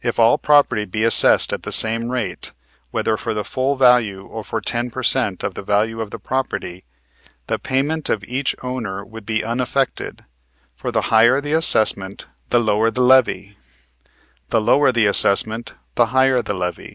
[0.00, 2.54] If all property be assessed at the same rate,
[2.90, 6.18] whether for the full value or for ten per cent, of the value of the
[6.18, 6.84] property,
[7.48, 10.24] the payment of each owner would be unaffected;
[10.74, 13.58] for the higher the assessment, the lower the levy;
[14.48, 16.86] the lower the assessment, the higher the levy.